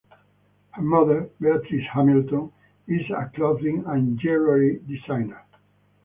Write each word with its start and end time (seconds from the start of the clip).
Her 0.71 0.81
mother, 0.81 1.29
Beatrice 1.39 1.85
Hamilton, 1.93 2.51
is 2.87 3.07
a 3.11 3.29
clothing 3.35 3.83
and 3.85 4.17
jewelry 4.17 4.79
designer. 4.87 5.45